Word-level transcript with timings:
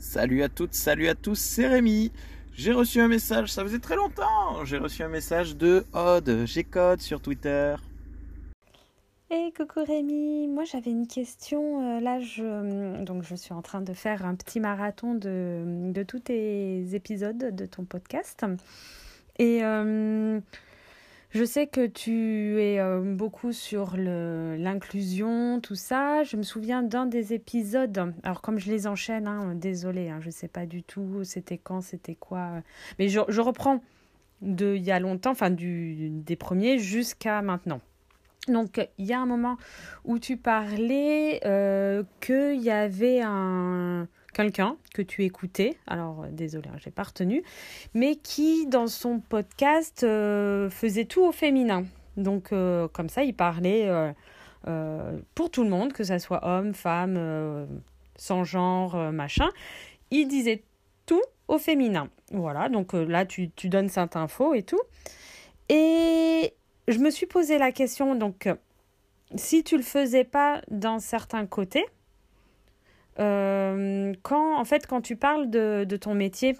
Salut 0.00 0.42
à 0.42 0.48
toutes, 0.48 0.72
salut 0.72 1.08
à 1.08 1.14
tous, 1.14 1.38
c'est 1.38 1.68
Rémi. 1.68 2.10
J'ai 2.54 2.72
reçu 2.72 3.00
un 3.00 3.06
message, 3.06 3.52
ça 3.52 3.62
faisait 3.62 3.78
très 3.78 3.96
longtemps. 3.96 4.64
J'ai 4.64 4.78
reçu 4.78 5.02
un 5.02 5.08
message 5.08 5.56
de 5.56 5.84
Odd, 5.92 6.46
G-Code 6.46 7.02
sur 7.02 7.20
Twitter. 7.20 7.74
Hey 9.30 9.52
coucou 9.52 9.84
Rémi, 9.84 10.48
moi 10.48 10.64
j'avais 10.64 10.90
une 10.90 11.06
question. 11.06 11.98
Euh, 11.98 12.00
là, 12.00 12.18
je, 12.18 13.04
donc 13.04 13.24
je 13.24 13.34
suis 13.34 13.52
en 13.52 13.60
train 13.60 13.82
de 13.82 13.92
faire 13.92 14.24
un 14.24 14.34
petit 14.36 14.58
marathon 14.58 15.14
de, 15.14 15.92
de 15.92 16.02
tous 16.02 16.20
tes 16.20 16.94
épisodes 16.94 17.54
de 17.54 17.66
ton 17.66 17.84
podcast. 17.84 18.46
Et 19.38 19.62
euh, 19.62 20.40
je 21.30 21.44
sais 21.44 21.68
que 21.68 21.86
tu 21.86 22.60
es 22.60 22.80
euh, 22.80 23.00
beaucoup 23.00 23.52
sur 23.52 23.96
l'inclusion, 23.96 25.60
tout 25.60 25.76
ça. 25.76 26.24
Je 26.24 26.36
me 26.36 26.42
souviens 26.42 26.82
d'un 26.82 27.06
des 27.06 27.32
épisodes. 27.32 28.12
Alors, 28.24 28.42
comme 28.42 28.58
je 28.58 28.70
les 28.70 28.86
enchaîne, 28.88 29.28
hein, 29.28 29.54
désolé, 29.54 30.08
hein, 30.08 30.18
je 30.20 30.26
ne 30.26 30.32
sais 30.32 30.48
pas 30.48 30.66
du 30.66 30.82
tout 30.82 31.22
c'était 31.22 31.58
quand, 31.58 31.82
c'était 31.82 32.16
quoi. 32.16 32.62
Mais 32.98 33.08
je, 33.08 33.40
reprends 33.40 33.80
de 34.42 34.74
y 34.76 34.90
a 34.90 34.98
longtemps, 34.98 35.30
enfin 35.30 35.50
des 35.50 36.36
premiers 36.36 36.78
jusqu'à 36.78 37.42
maintenant. 37.42 37.80
Donc, 38.48 38.84
il 38.98 39.06
y 39.06 39.12
a 39.12 39.20
un 39.20 39.26
moment 39.26 39.56
où 40.04 40.18
tu 40.18 40.36
parlais 40.36 41.40
euh, 41.44 42.02
qu'il 42.20 42.60
y 42.60 42.70
avait 42.70 43.20
un 43.22 44.08
quelqu'un 44.32 44.76
que 44.94 45.02
tu 45.02 45.24
écoutais, 45.24 45.76
alors 45.86 46.24
euh, 46.24 46.28
désolé, 46.30 46.68
hein, 46.68 46.76
j'ai 46.78 46.90
pas 46.90 47.02
retenu, 47.02 47.42
mais 47.94 48.16
qui 48.16 48.66
dans 48.66 48.86
son 48.86 49.20
podcast 49.20 50.02
euh, 50.04 50.70
faisait 50.70 51.04
tout 51.04 51.22
au 51.22 51.32
féminin. 51.32 51.84
Donc 52.16 52.52
euh, 52.52 52.88
comme 52.88 53.08
ça, 53.08 53.22
il 53.22 53.34
parlait 53.34 53.88
pour 55.34 55.50
tout 55.50 55.62
le 55.62 55.70
monde, 55.70 55.92
que 55.92 56.04
ce 56.04 56.18
soit 56.18 56.46
homme, 56.46 56.74
femme, 56.74 57.66
sans 58.16 58.44
genre, 58.44 58.96
machin. 59.12 59.48
Il 60.10 60.28
disait 60.28 60.62
tout 61.06 61.22
au 61.48 61.58
féminin. 61.58 62.08
Voilà, 62.32 62.68
donc 62.68 62.92
là 62.92 63.24
tu, 63.24 63.50
tu 63.50 63.68
donnes 63.68 63.88
cette 63.88 64.16
info 64.16 64.54
et 64.54 64.62
tout. 64.62 64.80
Et 65.68 66.52
je 66.88 66.98
me 66.98 67.10
suis 67.10 67.26
posé 67.26 67.58
la 67.58 67.72
question, 67.72 68.14
donc 68.16 68.48
si 69.36 69.62
tu 69.62 69.76
le 69.76 69.82
faisais 69.82 70.24
pas 70.24 70.60
dans 70.70 70.98
certains 70.98 71.46
côtés, 71.46 71.86
euh, 73.18 74.12
quand, 74.22 74.58
en 74.58 74.64
fait, 74.64 74.86
quand 74.86 75.00
tu 75.00 75.16
parles 75.16 75.50
de, 75.50 75.96
ton 76.00 76.14
métier, 76.14 76.56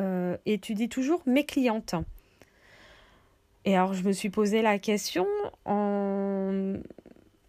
euh, 0.00 0.36
et 0.46 0.58
tu 0.58 0.74
dis 0.74 0.88
toujours 0.88 1.22
mes 1.26 1.44
clientes. 1.44 1.94
Et 3.64 3.76
alors, 3.76 3.94
je 3.94 4.02
me 4.02 4.12
suis 4.12 4.30
posé 4.30 4.62
la 4.62 4.78
question 4.78 5.26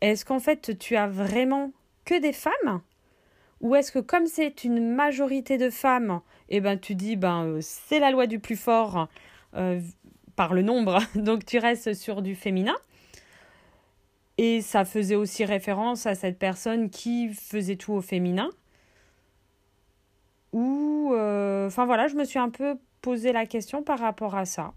est-ce 0.02 0.24
qu'en 0.24 0.40
fait, 0.40 0.78
tu 0.80 0.96
as 0.96 1.08
vraiment 1.08 1.72
que 2.06 2.20
des 2.20 2.34
femmes? 2.34 2.82
Ou 3.62 3.76
est-ce 3.76 3.92
que, 3.92 4.00
comme 4.00 4.28
c'est 4.28 4.64
une 4.64 4.96
majorité 4.96 5.58
de 5.58 5.70
femmes, 5.70 6.22
eh 6.48 6.62
ben, 6.62 6.80
tu 6.80 6.96
dis 6.96 7.18
ben, 7.18 7.44
euh, 7.44 7.60
c'est 7.62 8.00
la 8.00 8.12
loi 8.12 8.26
du 8.28 8.40
plus 8.40 8.56
fort 8.56 9.08
par 10.36 10.54
le 10.54 10.62
nombre, 10.62 11.00
donc 11.16 11.46
tu 11.46 11.58
restes 11.58 11.94
sur 11.94 12.22
du 12.22 12.36
féminin? 12.36 12.76
Et 14.42 14.62
ça 14.62 14.86
faisait 14.86 15.16
aussi 15.16 15.44
référence 15.44 16.06
à 16.06 16.16
cette 16.16 16.40
personne 16.40 16.90
qui 16.90 17.34
faisait 17.34 17.76
tout 17.76 17.92
au 17.92 18.00
féminin. 18.00 18.50
Ou, 20.54 21.12
euh, 21.14 21.68
enfin 21.68 21.86
voilà, 21.86 22.08
je 22.08 22.16
me 22.16 22.24
suis 22.24 22.40
un 22.40 22.50
peu 22.50 22.78
posé 23.02 23.34
la 23.34 23.46
question 23.46 23.84
par 23.84 24.00
rapport 24.00 24.36
à 24.36 24.46
ça. 24.46 24.72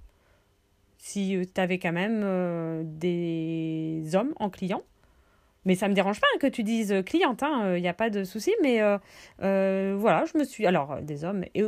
Si 0.99 1.37
euh, 1.37 1.45
tu 1.45 1.61
avais 1.61 1.79
quand 1.79 1.93
même 1.93 2.23
euh, 2.25 2.83
des 2.85 4.03
hommes 4.15 4.33
en 4.41 4.51
client. 4.51 4.83
Mais 5.65 5.77
ça 5.77 5.87
me 5.87 5.95
dérange 5.95 6.21
pas 6.21 6.27
que 6.41 6.49
tu 6.49 6.65
dises 6.65 6.93
cliente, 7.07 7.43
il 7.43 7.47
hein, 7.47 7.79
n'y 7.79 7.87
a 7.87 7.95
pas 7.95 8.11
de 8.11 8.25
souci. 8.25 8.53
Mais 8.63 8.81
voilà, 9.39 10.25
je 10.25 10.37
me 10.39 10.43
suis. 10.43 10.67
Alors, 10.67 11.01
des 11.03 11.23
hommes. 11.23 11.45
Et 11.55 11.63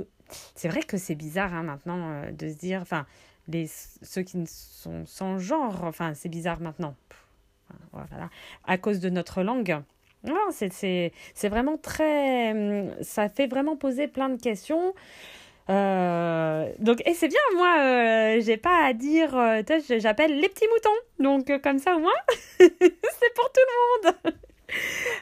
c'est 0.56 0.66
vrai 0.66 0.82
que 0.82 0.96
c'est 0.96 1.14
bizarre 1.14 1.54
hein, 1.54 1.62
maintenant 1.62 2.24
de 2.32 2.48
se 2.48 2.56
dire. 2.56 2.80
Enfin, 2.82 3.06
les, 3.46 3.68
ceux 4.02 4.22
qui 4.22 4.44
sont 4.48 5.06
sans 5.06 5.38
genre. 5.38 5.84
Enfin, 5.84 6.14
c'est 6.14 6.28
bizarre 6.28 6.60
maintenant 6.60 6.96
voilà, 7.92 8.30
à 8.66 8.78
cause 8.78 9.00
de 9.00 9.10
notre 9.10 9.42
langue. 9.42 9.82
C'est 10.60 11.48
vraiment 11.48 11.76
très. 11.76 12.94
Ça 13.02 13.28
fait 13.28 13.46
vraiment 13.46 13.76
poser 13.76 14.08
plein 14.08 14.28
de 14.28 14.40
questions. 14.40 14.94
Euh, 15.70 16.70
donc, 16.78 17.02
et 17.06 17.14
c'est 17.14 17.28
bien, 17.28 17.40
moi, 17.56 17.76
euh, 17.80 18.40
j'ai 18.40 18.56
pas 18.56 18.84
à 18.84 18.92
dire, 18.92 19.36
euh, 19.36 19.62
j'appelle 19.98 20.38
les 20.38 20.48
petits 20.48 20.68
moutons. 20.68 20.90
Donc, 21.18 21.50
euh, 21.50 21.58
comme 21.58 21.78
ça, 21.78 21.96
au 21.96 22.00
moins, 22.00 22.12
c'est 22.58 23.34
pour 23.34 23.52
tout 23.52 23.60
le 23.60 24.10
monde. 24.10 24.34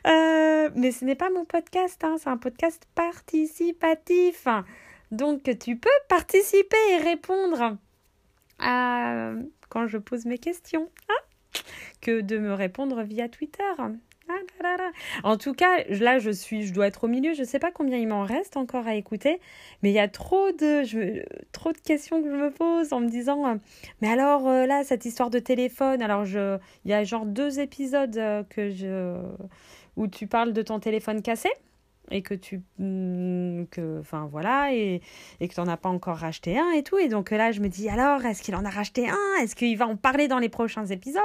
mais 0.76 0.92
ce 0.92 1.04
n'est 1.04 1.14
pas 1.14 1.30
mon 1.30 1.44
podcast, 1.44 2.02
hein, 2.04 2.16
c'est 2.18 2.28
un 2.28 2.38
podcast 2.38 2.86
participatif. 2.94 4.48
Donc, 5.10 5.42
tu 5.58 5.76
peux 5.76 5.90
participer 6.08 6.76
et 6.90 6.96
répondre 6.98 7.76
à, 8.58 9.32
quand 9.68 9.86
je 9.86 9.98
pose 9.98 10.24
mes 10.24 10.38
questions. 10.38 10.88
Hein 11.08 11.31
que 12.00 12.20
de 12.20 12.38
me 12.38 12.54
répondre 12.54 13.02
via 13.02 13.28
Twitter. 13.28 13.62
Ah 13.78 13.90
en 15.24 15.36
tout 15.36 15.54
cas, 15.54 15.84
là, 15.88 16.18
je 16.18 16.30
suis, 16.30 16.66
je 16.66 16.72
dois 16.72 16.86
être 16.86 17.04
au 17.04 17.08
milieu. 17.08 17.34
Je 17.34 17.40
ne 17.40 17.46
sais 17.46 17.58
pas 17.58 17.70
combien 17.70 17.98
il 17.98 18.08
m'en 18.08 18.24
reste 18.24 18.56
encore 18.56 18.86
à 18.86 18.94
écouter, 18.94 19.40
mais 19.82 19.90
il 19.90 19.94
y 19.94 19.98
a 19.98 20.08
trop 20.08 20.50
de, 20.52 21.24
trop 21.52 21.72
de 21.72 21.78
questions 21.78 22.22
que 22.22 22.30
je 22.30 22.36
me 22.36 22.50
pose 22.50 22.92
en 22.92 23.00
me 23.00 23.08
disant, 23.08 23.46
euh, 23.46 23.54
mais 24.00 24.08
alors 24.08 24.48
euh, 24.48 24.66
là, 24.66 24.84
cette 24.84 25.04
histoire 25.04 25.30
de 25.30 25.38
téléphone. 25.38 26.02
Alors, 26.02 26.24
je, 26.24 26.58
il 26.84 26.90
y 26.90 26.94
a 26.94 27.04
genre 27.04 27.26
deux 27.26 27.60
épisodes 27.60 28.16
euh, 28.16 28.42
que 28.44 28.70
je, 28.70 29.16
où 29.96 30.06
tu 30.06 30.26
parles 30.26 30.52
de 30.52 30.62
ton 30.62 30.80
téléphone 30.80 31.22
cassé 31.22 31.50
et 32.10 32.22
que 32.22 32.34
tu 32.34 32.62
mm, 32.78 33.66
que 33.70 34.00
enfin 34.00 34.28
voilà 34.30 34.72
et, 34.74 35.00
et 35.40 35.48
que 35.48 35.54
tu 35.54 35.60
n'en 35.60 35.68
as 35.68 35.76
pas 35.76 35.88
encore 35.88 36.16
racheté 36.16 36.58
un 36.58 36.70
et 36.72 36.82
tout. 36.82 36.98
Et 36.98 37.08
donc 37.08 37.30
là 37.30 37.52
je 37.52 37.60
me 37.60 37.68
dis 37.68 37.88
alors 37.88 38.24
est-ce 38.24 38.42
qu'il 38.42 38.54
en 38.56 38.64
a 38.64 38.70
racheté 38.70 39.08
un? 39.08 39.42
Est-ce 39.42 39.54
qu'il 39.54 39.76
va 39.76 39.86
en 39.86 39.96
parler 39.96 40.28
dans 40.28 40.38
les 40.38 40.48
prochains 40.48 40.86
épisodes? 40.86 41.22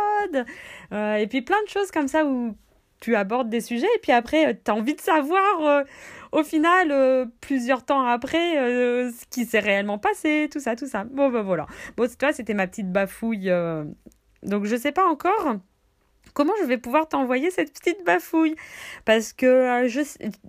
Euh, 0.94 1.16
et 1.16 1.28
puis 1.28 1.42
plein 1.42 1.62
de 1.64 1.70
choses 1.70 1.92
comme 1.92 2.08
ça 2.08 2.26
où 2.26 2.56
tu 3.00 3.16
abordes 3.16 3.50
des 3.50 3.62
sujets. 3.62 3.88
Et 3.96 4.00
puis 4.02 4.12
après 4.12 4.48
euh, 4.48 4.54
tu 4.64 4.72
as 4.72 4.76
envie 4.76 4.96
de 4.96 5.02
savoir 5.02 5.62
euh, 5.62 5.84
au 6.32 6.44
final 6.44 7.30
plusieurs 7.42 7.84
temps 7.86 8.06
après 8.06 8.56
ce 8.56 9.26
qui 9.30 9.46
s'est 9.46 9.59
réellement 9.59 9.98
passé 9.98 10.50
tout 10.52 10.59
ça 10.59 10.76
tout 10.76 10.88
ça. 10.88 11.04
Bon 11.06 11.30
ben 11.30 11.42
voilà. 11.42 11.66
Bon 11.96 12.08
toi 12.18 12.34
c'était 12.34 12.54
ma 12.54 12.68
petite 12.68 12.92
bafouille 12.92 13.52
donc 14.44 14.66
je 14.66 14.76
sais 14.76 14.92
pas 14.92 15.06
encore 15.06 15.58
comment 16.38 16.53
je 16.62 16.66
vais 16.68 16.78
pouvoir 16.78 17.09
t'envoyer 17.09 17.50
cette 17.50 17.74
petite 17.74 18.06
bafouille? 18.06 18.56
Parce 19.06 19.34
que 19.34 19.48
euh, 19.48 19.88
je, 19.88 20.02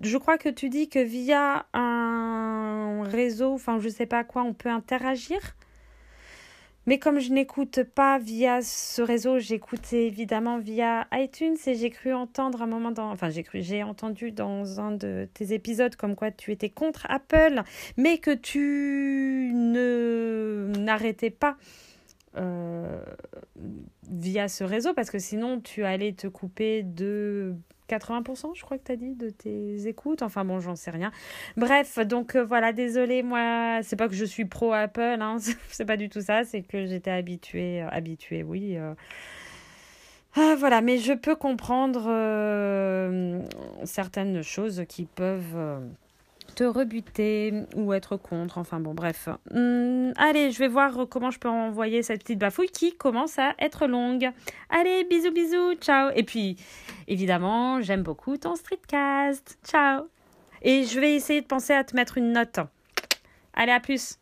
je 0.03 0.19
crois 0.19 0.37
que 0.37 0.50
tu 0.50 0.69
dis 0.69 0.91
que 0.91 0.99
via 0.99 1.65
un 1.72 3.04
réseau, 3.04 3.54
enfin 3.54 3.78
je 3.81 3.88
sais 3.88 4.04
pas 4.04 4.22
quoi, 4.22 4.43
on 4.43 4.53
peut 4.53 4.69
interagir. 4.69 5.38
Mais 6.84 6.98
comme 6.98 7.21
je 7.21 7.32
n'écoute 7.32 7.84
pas 7.84 8.19
via 8.19 8.60
ce 8.60 9.00
réseau, 9.00 9.38
j'écoute 9.38 9.91
évidemment 9.94 10.59
via 10.59 11.06
iTunes 11.12 11.56
et 11.66 11.75
j'ai 11.75 11.88
cru 11.88 12.12
entendre 12.12 12.60
un 12.60 12.66
moment 12.66 12.91
dans, 12.91 13.10
enfin 13.10 13.31
j'ai 13.31 13.43
cru, 13.43 13.62
j'ai 13.62 13.82
entendu 13.82 14.31
dans 14.31 14.81
un 14.81 14.93
de 14.93 15.27
tes 15.32 15.54
épisodes 15.54 15.97
comme 15.97 16.16
quoi 16.16 16.31
tu 16.31 16.53
étais 16.53 16.69
contre 16.69 17.06
Apple, 17.09 17.62
mais 17.97 18.19
que 18.19 18.34
tu 18.34 19.53
ne 19.54 20.71
n'arrêtais 20.77 21.31
pas 21.31 21.56
euh, 22.37 23.00
via 24.18 24.48
ce 24.48 24.64
réseau 24.64 24.94
parce 24.94 25.10
que 25.10 25.18
sinon 25.18 25.60
tu 25.60 25.84
allais 25.84 26.12
te 26.12 26.26
couper 26.26 26.82
de 26.82 27.54
80%, 27.88 28.54
je 28.54 28.62
crois 28.62 28.78
que 28.78 28.84
tu 28.84 28.92
as 28.92 28.96
dit, 28.96 29.14
de 29.14 29.30
tes 29.30 29.86
écoutes. 29.86 30.22
Enfin 30.22 30.44
bon, 30.44 30.60
j'en 30.60 30.76
sais 30.76 30.90
rien. 30.90 31.10
Bref, 31.56 31.98
donc 32.00 32.36
euh, 32.36 32.44
voilà, 32.44 32.72
désolé, 32.72 33.22
moi, 33.22 33.80
c'est 33.82 33.96
pas 33.96 34.08
que 34.08 34.14
je 34.14 34.24
suis 34.24 34.44
pro 34.44 34.72
Apple, 34.72 35.18
hein, 35.20 35.38
c'est 35.70 35.86
pas 35.86 35.96
du 35.96 36.08
tout 36.08 36.20
ça, 36.20 36.44
c'est 36.44 36.62
que 36.62 36.86
j'étais 36.86 37.10
habituée, 37.10 37.82
euh, 37.82 37.88
habituée, 37.90 38.42
oui. 38.42 38.76
Ah, 40.36 40.54
voilà, 40.58 40.82
mais 40.82 40.98
je 40.98 41.14
peux 41.14 41.34
comprendre 41.34 42.04
certaines 43.84 44.42
choses 44.42 44.84
qui 44.88 45.06
peuvent 45.06 45.56
te 46.58 46.64
rebuter 46.64 47.53
ou 47.77 47.92
être 47.92 48.16
contre. 48.16 48.59
Enfin 48.59 48.80
bon, 48.80 48.92
bref. 48.92 49.28
Hum, 49.54 50.12
allez, 50.16 50.50
je 50.50 50.59
vais 50.59 50.66
voir 50.66 51.06
comment 51.09 51.30
je 51.30 51.38
peux 51.38 51.48
envoyer 51.48 52.03
cette 52.03 52.22
petite 52.22 52.41
bafouille 52.41 52.68
qui 52.68 52.97
commence 52.97 53.38
à 53.38 53.54
être 53.60 53.86
longue. 53.86 54.28
Allez, 54.68 55.04
bisous, 55.04 55.30
bisous, 55.30 55.74
ciao. 55.74 56.10
Et 56.16 56.24
puis, 56.24 56.56
évidemment, 57.06 57.80
j'aime 57.80 58.03
beaucoup 58.03 58.36
ton 58.38 58.56
streetcast. 58.56 59.56
Ciao. 59.65 60.09
Et 60.62 60.83
je 60.83 60.98
vais 60.98 61.15
essayer 61.15 61.42
de 61.42 61.47
penser 61.47 61.74
à 61.74 61.84
te 61.84 61.94
mettre 61.94 62.18
une 62.18 62.33
note. 62.33 62.59
Allez, 63.54 63.71
à 63.71 63.78
plus. 63.78 64.18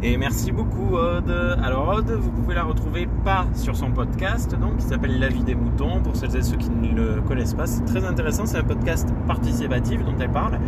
Et 0.00 0.16
merci 0.16 0.52
beaucoup 0.52 0.94
Aude. 0.94 1.58
Alors 1.60 1.88
Aude, 1.88 2.10
vous 2.12 2.30
pouvez 2.30 2.54
la 2.54 2.62
retrouver 2.62 3.08
pas 3.24 3.46
sur 3.54 3.74
son 3.74 3.90
podcast, 3.90 4.54
donc 4.54 4.76
qui 4.76 4.84
s'appelle 4.84 5.18
La 5.18 5.28
vie 5.28 5.42
des 5.42 5.56
moutons. 5.56 6.00
Pour 6.00 6.14
celles 6.14 6.36
et 6.36 6.42
ceux 6.42 6.56
qui 6.56 6.70
ne 6.70 6.94
le 6.94 7.20
connaissent 7.20 7.54
pas, 7.54 7.66
c'est 7.66 7.84
très 7.84 8.04
intéressant. 8.04 8.46
C'est 8.46 8.58
un 8.58 8.62
podcast 8.62 9.08
participatif 9.26 10.04
dont 10.04 10.14
elle 10.20 10.30
parle, 10.30 10.60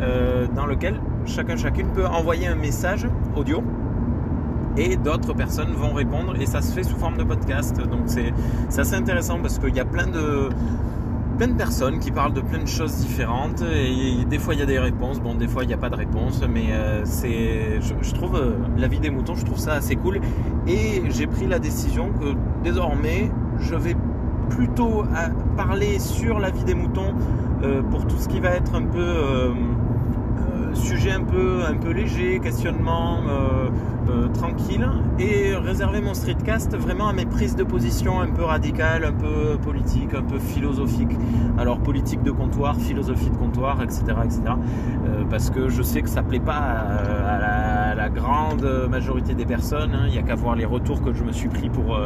euh, 0.00 0.48
dans 0.56 0.66
lequel 0.66 1.00
chacun 1.26 1.56
chacune 1.56 1.92
peut 1.92 2.06
envoyer 2.06 2.48
un 2.48 2.56
message 2.56 3.06
audio 3.36 3.62
et 4.76 4.96
d'autres 4.96 5.32
personnes 5.32 5.74
vont 5.74 5.92
répondre 5.92 6.34
et 6.40 6.46
ça 6.46 6.60
se 6.60 6.72
fait 6.72 6.82
sous 6.82 6.96
forme 6.96 7.16
de 7.16 7.24
podcast. 7.24 7.80
Donc 7.80 8.02
c'est 8.06 8.32
assez 8.76 8.94
intéressant 8.96 9.38
parce 9.38 9.60
qu'il 9.60 9.76
y 9.76 9.80
a 9.80 9.84
plein 9.84 10.08
de 10.08 10.48
plein 11.42 11.54
de 11.54 11.58
personnes 11.58 11.98
qui 11.98 12.12
parlent 12.12 12.34
de 12.34 12.40
plein 12.40 12.62
de 12.62 12.68
choses 12.68 12.98
différentes 12.98 13.62
et 13.62 14.24
des 14.26 14.38
fois 14.38 14.54
il 14.54 14.60
y 14.60 14.62
a 14.62 14.66
des 14.66 14.78
réponses, 14.78 15.18
bon 15.18 15.34
des 15.34 15.48
fois 15.48 15.64
il 15.64 15.66
n'y 15.66 15.74
a 15.74 15.76
pas 15.76 15.90
de 15.90 15.96
réponse, 15.96 16.40
mais 16.48 16.66
euh, 16.70 17.00
c'est, 17.04 17.80
je, 17.80 18.14
trouve 18.14 18.36
euh, 18.36 18.52
la 18.78 18.86
vie 18.86 19.00
des 19.00 19.10
moutons, 19.10 19.34
je 19.34 19.44
trouve 19.44 19.58
ça 19.58 19.72
assez 19.72 19.96
cool. 19.96 20.20
Et 20.68 21.02
j'ai 21.10 21.26
pris 21.26 21.48
la 21.48 21.58
décision 21.58 22.10
que 22.12 22.36
désormais 22.62 23.28
je 23.58 23.74
vais 23.74 23.96
plutôt 24.50 25.02
parler 25.56 25.98
sur 25.98 26.38
la 26.38 26.50
vie 26.50 26.62
des 26.62 26.74
moutons 26.74 27.12
pour 27.90 28.06
tout 28.06 28.18
ce 28.18 28.28
qui 28.28 28.38
va 28.38 28.50
être 28.50 28.76
un 28.76 28.84
peu 28.84 29.52
sujet 30.74 31.12
un 31.12 31.22
peu, 31.22 31.62
un 31.68 31.74
peu 31.74 31.90
léger, 31.90 32.40
questionnement 32.40 33.20
euh, 33.28 33.68
euh, 34.08 34.28
tranquille, 34.28 34.86
et 35.18 35.54
réserver 35.54 36.00
mon 36.00 36.14
streetcast 36.14 36.76
vraiment 36.76 37.08
à 37.08 37.12
mes 37.12 37.26
prises 37.26 37.56
de 37.56 37.64
position 37.64 38.20
un 38.20 38.28
peu 38.28 38.42
radicales, 38.42 39.04
un 39.04 39.12
peu 39.12 39.58
politiques, 39.62 40.14
un 40.14 40.22
peu 40.22 40.38
philosophiques. 40.38 41.16
Alors 41.58 41.78
politique 41.78 42.22
de 42.22 42.30
comptoir, 42.30 42.76
philosophie 42.76 43.30
de 43.30 43.36
comptoir, 43.36 43.82
etc. 43.82 44.02
etc. 44.24 44.40
Euh, 44.46 45.24
parce 45.30 45.50
que 45.50 45.68
je 45.68 45.82
sais 45.82 46.02
que 46.02 46.08
ça 46.08 46.22
plaît 46.22 46.40
pas 46.40 46.52
à, 46.52 47.94
la, 47.94 48.08
grande 48.08 48.66
majorité 48.90 49.34
des 49.34 49.46
personnes. 49.46 49.94
Hein. 49.94 50.04
Il 50.06 50.12
n'y 50.12 50.18
a 50.18 50.22
qu'à 50.22 50.34
voir 50.34 50.54
les 50.54 50.64
retours 50.64 51.00
que 51.00 51.12
je 51.12 51.22
me 51.22 51.32
suis 51.32 51.48
pris 51.48 51.70
pour... 51.70 51.98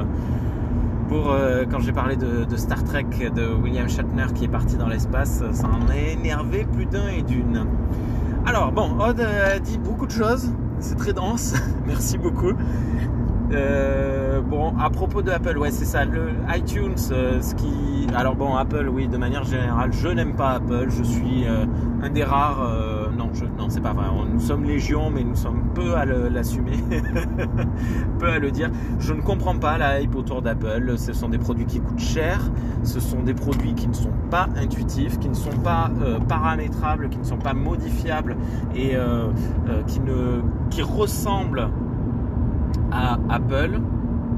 pour 1.08 1.34
quand 1.70 1.80
j'ai 1.80 1.92
parlé 1.92 2.16
de, 2.16 2.44
de, 2.44 2.56
Star 2.56 2.84
Trek 2.84 3.06
de 3.34 3.48
William 3.48 3.88
Shatner 3.88 4.26
qui 4.34 4.44
est 4.44 4.48
parti 4.48 4.76
dans 4.76 4.88
l'espace, 4.88 5.42
ça 5.52 5.66
en 5.66 5.88
a 5.88 5.96
énervé 5.96 6.64
plus 6.64 6.86
d'un 6.86 7.08
et 7.08 7.22
d'une. 7.22 7.66
Alors, 8.46 8.70
bon, 8.70 8.96
Odd 9.00 9.20
a 9.20 9.58
dit 9.58 9.76
beaucoup 9.76 10.06
de 10.06 10.12
choses. 10.12 10.52
C'est 10.78 10.96
très 10.96 11.12
dense. 11.12 11.54
Merci 11.87 12.16
beaucoup. 12.16 12.52
Euh, 13.52 14.40
bon, 14.40 14.72
à 14.78 14.88
propos 14.88 15.20
de 15.20 15.32
Apple, 15.32 15.58
ouais, 15.58 15.72
c'est 15.72 15.84
ça. 15.84 16.04
Le 16.04 16.31
iTunes, 16.54 16.94
euh, 17.10 17.43
ce 17.43 17.56
qui. 17.56 18.06
Alors 18.14 18.37
bon, 18.37 18.54
Apple, 18.54 18.88
oui, 18.88 19.08
de 19.08 19.16
manière 19.16 19.43
générale, 19.43 19.93
je 19.93 20.08
n'aime 20.08 20.37
pas 20.37 20.50
Apple. 20.50 20.87
Je 20.90 21.02
suis 21.02 21.44
euh, 21.46 21.66
un 22.04 22.10
des 22.10 22.22
rares. 22.22 22.62
Non, 23.16 23.30
je, 23.32 23.44
non, 23.44 23.68
c'est 23.68 23.80
pas 23.80 23.92
vrai. 23.92 24.06
Nous 24.32 24.40
sommes 24.40 24.64
légion, 24.64 25.10
mais 25.10 25.24
nous 25.24 25.36
sommes 25.36 25.62
peu 25.74 25.94
à 25.94 26.04
l'assumer, 26.04 26.78
peu 28.18 28.28
à 28.28 28.38
le 28.38 28.50
dire. 28.50 28.70
Je 28.98 29.12
ne 29.12 29.20
comprends 29.20 29.56
pas 29.56 29.78
la 29.78 30.00
hype 30.00 30.14
autour 30.14 30.42
d'Apple. 30.42 30.94
Ce 30.96 31.12
sont 31.12 31.28
des 31.28 31.38
produits 31.38 31.66
qui 31.66 31.80
coûtent 31.80 31.98
cher. 31.98 32.40
Ce 32.82 33.00
sont 33.00 33.22
des 33.22 33.34
produits 33.34 33.74
qui 33.74 33.88
ne 33.88 33.94
sont 33.94 34.12
pas 34.30 34.48
intuitifs, 34.56 35.18
qui 35.18 35.28
ne 35.28 35.34
sont 35.34 35.56
pas 35.62 35.90
paramétrables, 36.28 37.08
qui 37.08 37.18
ne 37.18 37.24
sont 37.24 37.38
pas 37.38 37.54
modifiables 37.54 38.36
et 38.74 38.96
qui 39.86 40.00
ne, 40.00 40.42
qui 40.70 40.82
ressemblent 40.82 41.68
à 42.92 43.18
Apple, 43.28 43.80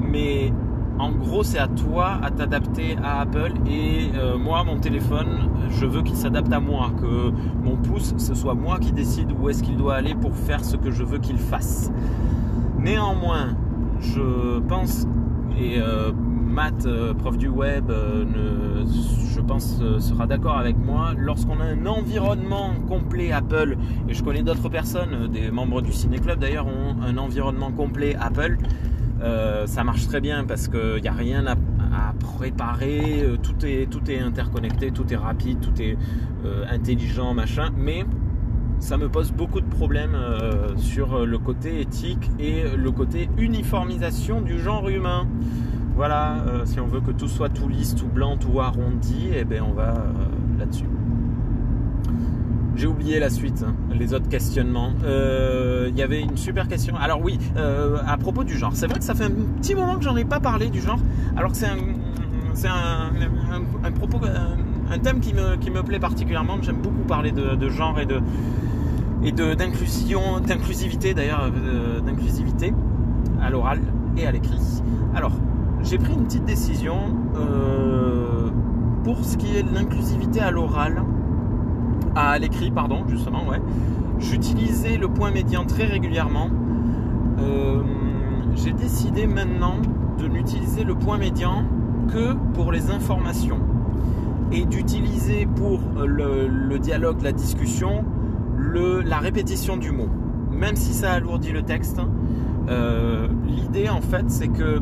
mais 0.01 0.53
en 0.99 1.13
gros, 1.13 1.43
c'est 1.43 1.59
à 1.59 1.69
toi 1.69 2.19
à 2.23 2.31
t'adapter 2.31 2.97
à 3.03 3.21
Apple 3.21 3.53
et 3.71 4.11
euh, 4.17 4.37
moi, 4.37 4.65
mon 4.65 4.79
téléphone, 4.79 5.49
je 5.71 5.87
veux 5.87 6.03
qu'il 6.03 6.17
s'adapte 6.17 6.53
à 6.53 6.61
moi, 6.61 6.91
que 7.01 7.31
mon 7.63 7.77
pouce, 7.77 8.15
ce 8.17 8.35
soit 8.35 8.55
moi 8.55 8.79
qui 8.79 8.93
décide 8.93 9.33
où 9.39 9.49
est-ce 9.49 9.63
qu'il 9.63 9.77
doit 9.77 9.95
aller 9.95 10.15
pour 10.15 10.35
faire 10.35 10.65
ce 10.65 10.77
que 10.77 10.91
je 10.91 11.05
veux 11.05 11.19
qu'il 11.19 11.39
fasse. 11.39 11.93
Néanmoins, 12.79 13.57
je 14.01 14.59
pense, 14.61 15.07
et 15.59 15.79
euh, 15.79 16.13
Matt, 16.13 16.87
euh, 16.87 17.15
prof 17.15 17.39
du 17.39 17.49
web, 17.49 17.93
je 17.93 19.41
pense 19.41 19.81
sera 20.01 20.27
d'accord 20.27 20.59
avec 20.59 20.77
moi, 20.77 21.13
lorsqu'on 21.17 21.61
a 21.61 21.65
un 21.65 21.87
environnement 21.87 22.73
complet 22.89 23.31
Apple, 23.31 23.77
et 24.09 24.15
je 24.15 24.25
connais 24.25 24.43
d'autres 24.43 24.69
personnes, 24.69 25.29
des 25.29 25.51
membres 25.53 25.81
du 25.81 25.93
Ciné 25.93 26.19
Club 26.19 26.41
d'ailleurs, 26.41 26.67
ont 26.67 26.97
un 27.07 27.17
environnement 27.19 27.71
complet 27.71 28.17
Apple, 28.21 28.59
euh, 29.21 29.67
ça 29.67 29.83
marche 29.85 30.07
très 30.07 30.21
bien 30.21 30.45
parce 30.45 30.69
qu'il 30.69 31.03
n'y 31.03 31.09
a 31.09 31.13
rien 31.13 31.45
à, 31.47 31.57
préparer, 32.39 33.23
euh, 33.23 33.37
tout 33.37 33.65
est, 33.65 33.91
tout 33.91 34.09
est 34.09 34.21
interconnecté, 34.21 34.93
tout 34.93 35.13
est 35.13 35.17
rapide, 35.17 35.59
tout 35.61 35.83
est 35.83 35.97
euh, 36.45 36.65
intelligent, 36.71 37.35
machin, 37.35 37.71
mais 37.77 38.05
ça 38.79 38.97
me 38.97 39.09
pose 39.09 39.33
beaucoup 39.33 39.61
de 39.61 39.67
problèmes 39.67 40.17
sur 40.77 41.27
le 41.27 41.39
côté 41.39 41.81
éthique 41.81 42.31
et 42.39 42.63
le 42.77 42.93
côté 42.93 43.29
uniformisation 43.37 44.41
du 44.41 44.61
genre 44.61 44.89
humain. 44.89 45.27
Voilà, 45.97 46.45
si 46.65 46.79
on 46.79 46.87
veut 46.87 47.01
que 47.01 47.11
tout 47.11 47.27
soit 47.27 47.49
tout 47.49 47.67
lisse, 47.67 47.97
tout 47.97 48.07
blanc, 48.07 48.37
tout 48.37 48.61
arrondi, 48.61 49.31
et 49.33 49.39
eh 49.41 49.45
bien 49.45 49.65
on 49.69 49.73
va 49.73 49.95
là-dessus. 50.61 50.87
J'ai 52.79 52.87
oublié 52.87 53.19
la 53.19 53.29
suite, 53.29 53.65
hein, 53.67 53.75
les 53.93 54.15
autres 54.15 54.29
questionnements. 54.29 54.93
Euh, 55.03 55.89
il 55.91 55.99
y 55.99 56.03
avait 56.03 56.21
une 56.21 56.37
super 56.37 56.69
question. 56.69 56.95
Alors 56.95 57.21
oui, 57.21 57.37
euh, 57.57 57.99
à 58.07 58.17
propos 58.17 58.45
du 58.45 58.57
genre. 58.57 58.71
C'est 58.75 58.87
vrai 58.87 59.01
que 59.01 59.05
ça 59.05 59.17
fait 59.17 59.25
un 59.25 59.33
petit 59.61 59.75
moment 59.75 59.97
que 59.97 60.05
j'en 60.05 60.17
ai 60.17 60.25
pas 60.25 60.39
parlé 60.39 60.69
du 60.69 60.81
genre, 60.81 61.01
alors 61.37 61.51
que 61.51 61.57
c'est 61.57 61.67
un, 61.67 63.11
un, 63.83 63.91
propos, 63.91 64.21
un, 64.93 64.99
thème 65.01 65.19
qui 65.19 65.35
me, 65.35 65.57
qui 65.57 65.73
me 65.73 65.83
plaît 65.83 65.99
particulièrement. 65.99 66.57
J'aime 66.63 66.77
beaucoup 66.77 67.03
parler 67.03 67.33
de, 67.33 67.69
genre 67.69 67.99
et 67.99 68.07
de 68.07 68.21
et 69.25 69.33
d'inclusion, 69.33 70.39
d'inclusivité 70.39 71.15
d'ailleurs, 71.15 71.51
euh, 71.53 71.99
d'inclusivité 71.99 72.73
à 73.43 73.51
l'oral 73.51 73.81
et 74.17 74.25
à 74.25 74.31
l'écrit. 74.31 74.61
Alors, 75.17 75.33
j'ai 75.83 75.99
pris 75.99 76.13
une 76.13 76.27
petite 76.27 76.45
décision 76.45 76.97
pour 79.03 79.25
ce 79.25 79.37
qui 79.37 79.57
est 79.57 79.65
de 79.65 79.75
l'inclusivité 79.75 80.39
à 80.39 80.53
l'oral 80.53 81.03
à 82.19 82.39
l'écrit, 82.39 82.71
pardon, 82.71 83.05
justement, 83.09 83.47
ouais. 83.49 83.61
J'utilisais 84.19 84.97
le 84.97 85.09
point 85.09 85.31
médian 85.31 85.65
très 85.65 85.85
régulièrement. 85.85 86.51
Euh, 87.39 87.83
j'ai 88.57 88.73
décidé 88.73 89.27
maintenant 89.27 89.77
de 90.19 90.27
n'utiliser 90.27 90.83
le 90.83 90.97
point 90.97 91.19
médian 91.19 91.65
que 92.13 92.35
pour 92.55 92.73
les 92.73 92.91
informations 92.91 93.61
et 94.51 94.65
d'utiliser 94.65 95.47
pour 95.47 95.81
le, 96.05 96.79
dialogue, 96.79 97.23
la 97.23 97.33
discussion, 97.33 98.05
la 98.75 99.19
répétition 99.19 99.77
du 99.77 99.93
mot. 99.93 100.09
Même 100.51 100.75
si 100.75 100.95
ça 100.95 101.13
alourdit 101.13 101.53
le 101.53 101.63
texte, 101.63 102.01
euh, 102.69 103.29
l'idée 103.47 103.89
en 103.89 104.01
fait 104.01 104.25
c'est 104.29 104.49
que 104.49 104.81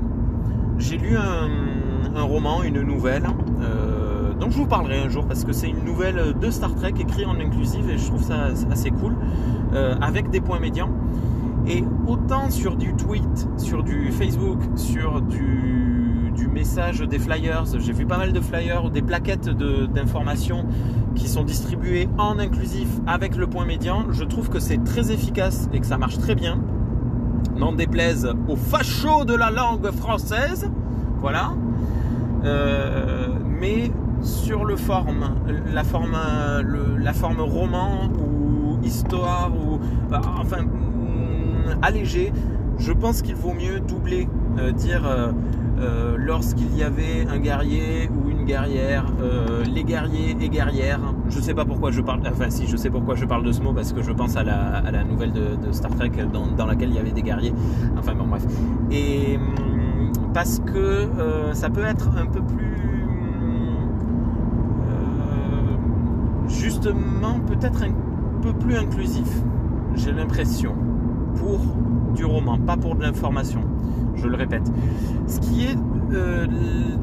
j'ai 0.79 0.97
lu 0.97 1.17
un, 1.17 2.23
roman, 2.23 2.63
une 2.63 2.81
nouvelle. 2.81 3.27
Euh, 3.61 3.76
donc 4.39 4.51
je 4.51 4.59
vous 4.59 4.67
parlerai 4.67 4.99
un 4.99 5.09
jour 5.09 5.27
parce 5.27 5.45
que 5.45 5.53
c'est 5.53 5.69
une 5.69 5.85
nouvelle 5.85 6.35
de 6.39 6.51
Star 6.51 6.75
Trek 6.75 6.95
écrite 6.99 7.27
en 7.27 7.39
inclusive 7.41 7.89
et 7.91 7.99
je 7.99 8.07
trouve 8.07 8.23
ça 8.23 8.49
assez 8.71 8.91
cool 8.91 9.17
euh, 9.75 9.95
avec 10.01 10.31
des 10.31 10.41
points 10.41 10.61
médians. 10.61 10.91
Et 11.67 11.83
autant 12.07 12.51
sur 12.51 12.77
du 12.77 12.95
tweet, 12.95 13.49
sur 13.57 13.83
du 13.83 14.13
Facebook, 14.13 14.61
sur 14.77 15.21
du, 15.21 15.93
message 16.53 17.01
des 17.01 17.19
flyers, 17.19 17.65
j'ai 17.79 17.93
vu 17.93 18.07
pas 18.07 18.17
mal 18.17 18.33
de 18.33 18.41
flyers 18.41 18.89
des 18.91 19.03
plaquettes 19.03 19.51
d'informations 19.51 20.65
qui 21.15 21.29
sont 21.29 21.45
distribuées 21.45 22.09
en 22.17 22.39
inclusif 22.39 22.89
avec 23.07 23.37
le 23.37 23.47
point 23.47 23.67
médian. 23.67 24.07
Je 24.11 24.25
trouve 24.25 24.49
que 24.49 24.59
c'est 24.59 24.83
très 24.83 25.13
efficace 25.13 25.69
et 25.75 25.81
que 25.81 25.87
ça 25.87 25.99
marche 25.99 26.17
très 26.17 26.35
bien. 26.35 26.59
N'en 27.59 27.73
déplaise 27.73 28.33
aux 28.49 28.57
fachos 28.57 29.27
de 29.27 29.35
la 29.35 29.51
langue 29.51 29.91
française. 29.91 30.71
Voilà. 31.21 31.53
Euh, 32.45 33.29
mais 33.45 33.91
sur 34.23 34.65
le 34.65 34.77
forme, 34.77 35.35
la 35.73 35.85
forme, 35.85 36.17
la 36.99 37.13
forme 37.13 37.41
roman 37.41 38.09
ou 38.19 38.47
histoire 38.87 39.51
ou 39.55 39.79
euh, 40.13 40.19
enfin 40.39 40.63
mm, 40.63 41.79
allégé, 41.83 42.33
je 42.79 42.93
pense 42.93 43.23
qu'il 43.23 43.35
vaut 43.35 43.53
mieux 43.53 43.81
doubler, 43.81 44.29
euh, 44.59 44.73
dire 44.73 45.03
euh, 45.05 46.17
lorsqu'il 46.17 46.75
y 46.77 46.83
avait 46.83 47.27
un 47.29 47.39
guerrier 47.39 48.09
ou 48.09 48.31
une 48.31 48.45
guerrière, 48.45 49.05
les 49.67 49.85
guerriers 49.85 50.37
et 50.41 50.49
guerrières. 50.49 51.01
Je 51.29 51.39
sais 51.41 51.53
pas 51.53 51.67
pourquoi 51.67 51.91
je 51.91 52.01
parle, 52.01 52.21
enfin 52.31 52.49
si 52.49 52.67
je 52.67 52.77
sais 52.77 52.89
pourquoi 52.89 53.15
je 53.15 53.27
parle 53.27 53.45
de 53.45 53.53
ce 53.53 53.61
mot 53.61 53.75
parce 53.75 53.93
que 53.93 54.03
je 54.03 54.13
pense 54.13 54.37
à 54.37 54.45
la, 54.45 55.05
nouvelle 55.05 55.33
de, 55.33 55.73
Star 55.73 55.95
Trek 55.95 56.13
dans, 56.33 56.47
dans, 56.47 56.67
laquelle 56.67 56.91
il 56.91 56.97
y 56.97 56.99
avait 56.99 57.11
des 57.11 57.23
guerriers. 57.23 57.53
Enfin 57.99 58.15
bon 58.15 58.27
bref. 58.27 58.47
Et 58.91 59.37
mm, 59.37 60.33
parce 60.33 60.61
que 60.61 61.09
ça 61.53 61.69
peut 61.69 61.85
être 61.85 62.09
un 62.17 62.27
peu 62.27 62.41
plus 62.41 62.96
justement 66.67 67.39
peut-être 67.47 67.85
un 67.85 67.93
peu 68.43 68.53
plus 68.53 68.77
inclusif, 68.77 69.29
j'ai 69.95 70.11
l'impression, 70.11 70.75
pour 71.37 71.61
du 72.13 72.25
roman, 72.25 72.59
pas 72.59 72.77
pour 72.77 72.97
de 72.97 73.03
l'information, 73.03 73.61
je 74.17 74.27
le 74.27 74.35
répète. 74.35 74.69
Ce 75.29 75.39
qui 75.39 75.65
est 75.65 75.77
euh, 76.13 76.47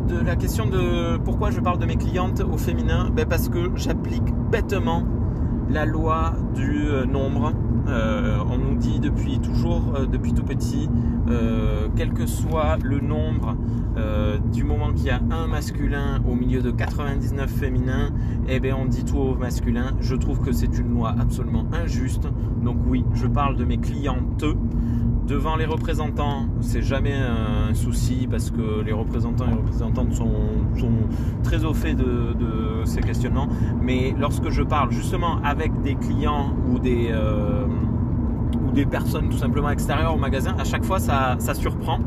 de 0.09 0.19
la 0.25 0.35
question 0.35 0.65
de 0.65 1.17
pourquoi 1.17 1.49
je 1.49 1.61
parle 1.61 1.79
de 1.79 1.85
mes 1.85 1.95
clientes 1.95 2.41
au 2.41 2.57
féminin, 2.57 3.09
ben 3.15 3.25
parce 3.25 3.47
que 3.47 3.71
j'applique 3.75 4.33
bêtement 4.51 5.03
la 5.69 5.85
loi 5.85 6.33
du 6.55 6.89
euh, 6.89 7.05
nombre. 7.05 7.53
Euh, 7.87 8.37
on 8.49 8.57
nous 8.57 8.75
dit 8.75 8.99
depuis 8.99 9.39
toujours, 9.39 9.93
depuis 10.11 10.33
tout 10.33 10.43
petit, 10.43 10.89
quel 11.95 12.13
que 12.13 12.25
soit 12.25 12.77
le 12.83 12.99
nombre 12.99 13.55
euh, 13.95 14.39
du 14.51 14.63
moment 14.63 14.91
qu'il 14.91 15.05
y 15.05 15.09
a 15.11 15.21
un 15.29 15.47
masculin 15.47 16.19
au 16.27 16.33
milieu 16.33 16.61
de 16.61 16.71
99 16.71 17.49
féminins, 17.49 18.09
eh 18.47 18.59
bien 18.59 18.75
on 18.75 18.85
dit 18.85 19.05
tout 19.05 19.17
au 19.17 19.35
masculin. 19.35 19.91
Je 19.99 20.15
trouve 20.15 20.39
que 20.39 20.51
c'est 20.51 20.77
une 20.79 20.89
loi 20.89 21.13
absolument 21.19 21.65
injuste. 21.71 22.27
Donc 22.63 22.77
oui, 22.87 23.05
je 23.13 23.27
parle 23.27 23.55
de 23.55 23.65
mes 23.65 23.77
clientes 23.77 24.43
Devant 25.27 25.55
les 25.55 25.65
représentants, 25.65 26.47
c'est 26.59 26.81
jamais 26.81 27.13
un 27.13 27.73
souci 27.73 28.27
parce 28.29 28.51
que 28.51 28.81
les 28.81 28.91
représentants 28.91 29.45
et 29.49 29.53
représentantes 29.53 30.13
sont, 30.13 30.31
très 31.43 31.63
au 31.63 31.73
fait 31.73 31.93
de, 31.93 32.83
ces 32.83 32.99
questionnements. 32.99 33.47
Mais 33.81 34.13
lorsque 34.19 34.49
je 34.49 34.61
parle 34.61 34.91
justement 34.91 35.37
avec 35.43 35.81
des 35.81 35.95
clients 35.95 36.53
ou 36.69 36.77
des, 36.77 37.07
euh, 37.11 37.65
ou 38.67 38.71
des 38.71 38.85
personnes 38.85 39.29
tout 39.29 39.37
simplement 39.37 39.69
extérieures 39.69 40.13
au 40.13 40.19
magasin, 40.19 40.55
à 40.59 40.65
chaque 40.65 40.83
fois 40.83 40.99
ça, 40.99 41.37
surprend. 41.53 41.99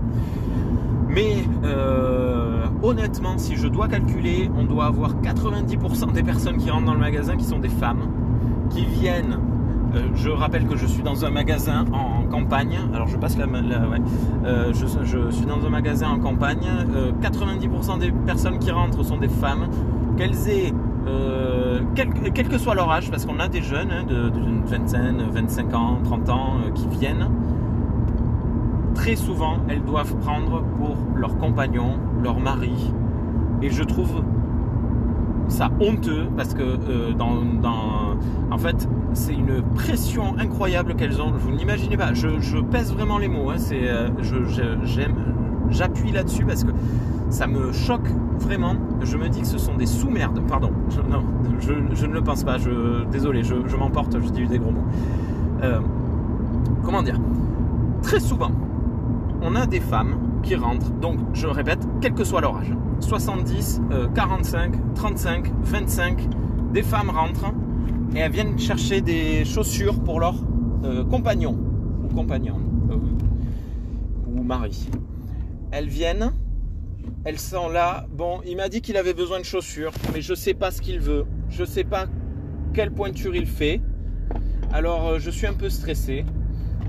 Mais 1.09 1.37
euh, 1.65 2.67
honnêtement, 2.83 3.39
si 3.39 3.57
je 3.57 3.69
dois 3.69 3.89
calculer, 3.89 4.51
on 4.59 4.65
doit 4.65 4.85
avoir 4.85 5.15
90% 5.23 6.13
des 6.13 6.23
personnes 6.23 6.59
qui 6.59 6.71
rentrent 6.71 6.85
dans 6.85 6.95
le 6.95 7.01
magasin 7.01 7.37
qui 7.37 7.45
sont 7.45 7.61
des 7.61 7.71
femmes, 7.71 8.11
qui 8.69 8.85
viennent 8.85 9.39
je 10.15 10.31
rappelle 10.31 10.67
que 10.67 10.77
je 10.77 10.87
suis 10.87 11.03
dans 11.03 11.25
un 11.25 11.31
magasin 11.31 11.85
en 11.93 12.25
campagne. 12.29 12.79
Alors 12.95 13.09
je 13.09 13.17
passe 13.17 13.37
la, 13.37 13.47
euh, 13.47 14.73
je, 14.73 15.31
suis 15.31 15.47
dans 15.47 15.65
un 15.65 15.71
magasin 15.71 16.11
en 16.11 16.19
campagne. 16.19 16.67
90% 17.23 17.97
euh, 17.97 17.99
des 17.99 18.13
personnes 18.13 18.59
qui 18.59 18.71
rentrent 18.71 19.05
sont 19.05 19.19
des 19.19 19.29
femmes. 19.29 19.69
Qu'elles 20.17 20.35
quel, 21.95 22.49
que 22.49 22.59
soit 22.59 22.75
leur 22.75 22.91
âge, 22.91 23.11
parce 23.11 23.25
qu'on 23.27 23.39
a 23.39 23.49
des 23.49 23.63
jeunes 23.63 23.91
hein, 23.93 24.05
de, 24.05 24.29
de, 24.29 24.41
vingtaine, 24.67 25.23
25 25.31 25.75
ans, 25.75 25.99
30 26.03 26.31
ans 26.31 26.55
qui 26.75 26.89
viennent, 26.89 27.29
très 28.95 29.15
souvent 29.15 29.59
elles 29.69 29.85
doivent 29.85 30.17
prendre 30.17 30.63
pour 30.79 30.97
leur 31.15 31.37
compagnon, 31.39 31.99
leur 32.23 32.41
mari. 32.41 32.93
Et 33.63 33.71
je 33.71 33.85
trouve 33.85 34.23
ça 35.49 35.71
honteux 35.81 36.27
parce 36.37 36.55
que 36.55 37.13
dans, 37.13 37.43
en 38.51 38.59
fait 38.59 38.89
c'est 39.15 39.35
une 39.35 39.63
pression 39.75 40.37
incroyable 40.39 40.95
qu'elles 40.95 41.21
ont. 41.21 41.31
Vous 41.31 41.51
n'imaginez 41.51 41.97
pas. 41.97 42.13
Je, 42.15 42.61
pèse 42.61 42.93
vraiment 42.93 43.19
les 43.19 43.29
mots. 43.29 43.51
Hein. 43.51 43.59
C'est, 43.59 43.89
euh, 43.89 44.09
j'aime, 44.85 45.15
j'appuie 45.71 46.13
là-dessus 46.13 46.45
parce 46.45 46.65
que 46.65 46.71
ça 47.31 47.47
me 47.47 47.73
choque 47.73 48.09
vraiment. 48.39 48.75
Je 49.03 49.17
me 49.17 49.29
dis 49.29 49.41
que 49.41 49.47
ce 49.47 49.59
sont 49.59 49.75
des 49.75 49.87
sous-merdes. 49.87 50.41
Pardon. 50.49 50.71
Je, 50.91 51.01
non, 51.01 51.25
je, 51.61 52.07
ne 52.07 52.13
le 52.13 52.23
pense 52.23 52.45
pas. 52.45 52.59
Je, 52.59 53.05
désolé, 53.11 53.43
je, 53.43 53.77
m'emporte. 53.77 54.19
Je 54.21 54.29
dis 54.31 54.47
des 54.47 54.59
gros 54.59 54.73
mots. 54.73 54.85
Euh, 55.63 55.81
comment 56.85 57.03
dire? 57.03 57.19
Très 58.03 58.21
souvent, 58.21 58.51
on 59.43 59.55
a 59.57 59.67
des 59.67 59.81
femmes 59.81 60.17
qui 60.43 60.55
rentrent. 60.55 60.91
Donc, 60.91 61.19
je 61.33 61.47
répète, 61.47 61.87
quel 62.01 62.15
que 62.15 62.25
soit 62.25 62.41
leur 62.41 62.57
âge. 62.57 62.73
70, 63.01 63.83
45, 64.15 64.95
35, 64.95 65.53
25. 65.63 66.29
Des 66.73 66.83
femmes 66.83 67.11
rentrent 67.11 67.53
et 68.15 68.19
elles 68.19 68.33
viennent 68.33 68.59
chercher 68.59 69.01
des 69.01 69.45
chaussures 69.45 70.03
pour 70.03 70.21
leur 70.21 70.35
euh, 70.85 71.05
compagnon 71.05 71.59
ou 72.05 72.15
compagnon 72.15 72.61
euh, 72.91 72.97
ou 74.27 74.43
mari. 74.43 74.89
Elles 75.71 75.89
viennent, 75.89 76.33
elles 77.25 77.39
sont 77.39 77.69
là. 77.69 78.07
Bon, 78.13 78.41
il 78.47 78.57
m'a 78.57 78.69
dit 78.69 78.81
qu'il 78.81 78.97
avait 78.97 79.15
besoin 79.15 79.41
de 79.41 79.45
chaussures, 79.45 79.93
mais 80.15 80.23
je 80.23 80.33
ne 80.33 80.37
sais 80.37 80.55
pas 80.55 80.71
ce 80.71 80.81
qu'il 80.81 81.01
veut. 81.01 81.27
Je 81.51 81.63
ne 81.63 81.67
sais 81.67 81.85
pas 81.85 82.07
quelle 82.73 82.93
pointure 82.93 83.35
il 83.35 83.47
fait. 83.47 83.81
Alors 84.73 85.09
euh, 85.09 85.19
je 85.19 85.31
suis 85.31 85.47
un 85.47 85.55
peu 85.55 85.69
stressé. 85.69 86.25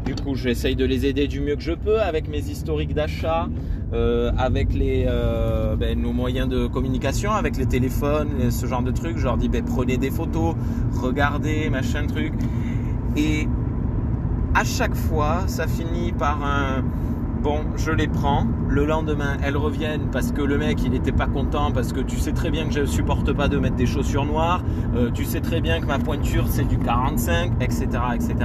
Du 0.05 0.15
coup, 0.15 0.35
j'essaye 0.35 0.75
de 0.75 0.85
les 0.85 1.05
aider 1.05 1.27
du 1.27 1.41
mieux 1.41 1.55
que 1.55 1.61
je 1.61 1.73
peux 1.73 1.99
avec 1.99 2.29
mes 2.29 2.49
historiques 2.49 2.93
d'achat, 2.93 3.49
euh, 3.93 4.31
avec 4.37 4.73
les, 4.73 5.05
euh, 5.07 5.75
ben, 5.75 5.99
nos 5.99 6.13
moyens 6.13 6.49
de 6.49 6.67
communication, 6.67 7.31
avec 7.31 7.57
les 7.57 7.65
téléphones, 7.65 8.51
ce 8.51 8.65
genre 8.65 8.81
de 8.81 8.91
trucs. 8.91 9.17
Je 9.17 9.23
leur 9.23 9.37
dis 9.37 9.49
ben, 9.49 9.63
prenez 9.63 9.97
des 9.97 10.11
photos, 10.11 10.55
regardez, 11.01 11.69
machin 11.69 12.05
truc. 12.05 12.33
Et 13.15 13.47
à 14.53 14.63
chaque 14.63 14.95
fois, 14.95 15.43
ça 15.47 15.67
finit 15.67 16.11
par 16.11 16.43
un 16.43 16.83
bon, 17.41 17.61
je 17.77 17.91
les 17.91 18.07
prends. 18.07 18.45
Le 18.67 18.85
lendemain, 18.85 19.37
elles 19.41 19.57
reviennent 19.57 20.09
parce 20.11 20.31
que 20.31 20.41
le 20.41 20.57
mec, 20.57 20.83
il 20.83 20.91
n'était 20.91 21.11
pas 21.11 21.27
content, 21.27 21.71
parce 21.71 21.93
que 21.93 22.01
tu 22.01 22.17
sais 22.17 22.33
très 22.33 22.51
bien 22.51 22.65
que 22.65 22.73
je 22.73 22.81
ne 22.81 22.85
supporte 22.85 23.31
pas 23.31 23.47
de 23.47 23.57
mettre 23.57 23.75
des 23.75 23.85
chaussures 23.85 24.25
noires, 24.25 24.63
euh, 24.95 25.11
tu 25.13 25.23
sais 25.23 25.39
très 25.39 25.61
bien 25.61 25.79
que 25.79 25.85
ma 25.85 25.99
pointure, 25.99 26.45
c'est 26.49 26.67
du 26.67 26.77
45, 26.77 27.53
etc., 27.61 27.87
etc. 28.15 28.35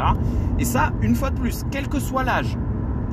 Et 0.59 0.65
ça, 0.65 0.93
une 1.03 1.15
fois 1.15 1.31
de 1.31 1.41
plus, 1.41 1.65
quel 1.71 1.89
que 1.89 1.99
soit 1.99 2.23
l'âge, 2.23 2.57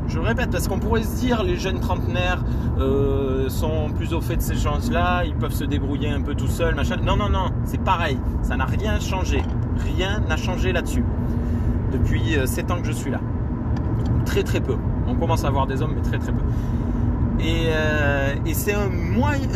je 0.09 0.19
répète, 0.19 0.49
parce 0.49 0.67
qu'on 0.67 0.79
pourrait 0.79 1.03
se 1.03 1.15
dire 1.19 1.43
les 1.43 1.55
jeunes 1.55 1.79
trentenaires 1.79 2.43
euh, 2.79 3.47
sont 3.49 3.89
plus 3.95 4.13
au 4.13 4.21
fait 4.21 4.37
de 4.37 4.41
ces 4.41 4.55
choses-là, 4.55 5.23
ils 5.25 5.35
peuvent 5.35 5.53
se 5.53 5.63
débrouiller 5.63 6.09
un 6.09 6.21
peu 6.21 6.35
tout 6.35 6.47
seuls, 6.47 6.75
machin. 6.75 6.97
Non, 6.97 7.15
non, 7.15 7.29
non, 7.29 7.49
c'est 7.63 7.81
pareil, 7.81 8.17
ça 8.41 8.57
n'a 8.57 8.65
rien 8.65 8.99
changé. 8.99 9.43
Rien 9.95 10.19
n'a 10.27 10.35
changé 10.35 10.73
là-dessus. 10.73 11.03
Depuis 11.91 12.35
7 12.45 12.69
euh, 12.69 12.73
ans 12.73 12.81
que 12.81 12.87
je 12.87 12.91
suis 12.91 13.11
là. 13.11 13.19
Très 14.25 14.43
très 14.43 14.59
peu. 14.59 14.75
On 15.07 15.15
commence 15.15 15.43
à 15.45 15.49
voir 15.49 15.67
des 15.67 15.81
hommes, 15.81 15.93
mais 15.95 16.01
très 16.01 16.17
très 16.17 16.31
peu. 16.31 16.43
Et, 17.39 17.67
euh, 17.67 18.35
c'est 18.53 18.73
un 18.73 18.89
moyen. 18.89 19.47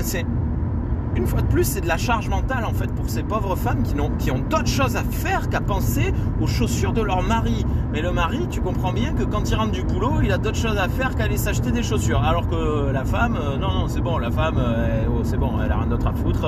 Une 1.15 1.27
fois 1.27 1.41
de 1.41 1.47
plus, 1.47 1.63
c'est 1.63 1.81
de 1.81 1.87
la 1.87 1.97
charge 1.97 2.29
mentale 2.29 2.65
en 2.65 2.73
fait 2.73 2.87
pour 2.93 3.09
ces 3.09 3.23
pauvres 3.23 3.55
femmes 3.55 3.83
qui, 3.83 4.31
ont 4.31 4.39
d'autres 4.39 4.67
choses 4.67 4.95
à 4.95 5.03
faire 5.03 5.49
qu'à 5.49 5.61
penser 5.61 6.13
aux 6.41 6.47
chaussures 6.47 6.93
de 6.93 7.01
leur 7.01 7.21
mari. 7.23 7.65
Mais 7.91 8.01
le 8.01 8.11
mari, 8.11 8.47
tu 8.49 8.61
comprends 8.61 8.93
bien 8.93 9.13
que 9.13 9.23
quand 9.23 9.49
il 9.49 9.55
rentre 9.55 9.71
du 9.71 9.83
boulot, 9.83 10.21
il 10.23 10.31
a 10.31 10.37
d'autres 10.37 10.57
choses 10.57 10.77
à 10.77 10.87
faire 10.89 11.15
qu'aller 11.15 11.37
s'acheter 11.37 11.71
des 11.71 11.83
chaussures. 11.83 12.23
Alors 12.23 12.47
que 12.47 12.91
la 12.91 13.05
femme, 13.05 13.37
euh, 13.39 13.57
non, 13.57 13.71
non, 13.71 13.87
c'est 13.87 14.01
bon, 14.01 14.17
la 14.17 14.31
femme, 14.31 14.55
euh, 14.57 15.05
oh, 15.09 15.21
c'est 15.23 15.37
bon, 15.37 15.51
elle 15.63 15.71
a 15.71 15.77
rien 15.77 15.87
d'autre 15.87 16.07
à 16.07 16.13
foutre. 16.13 16.47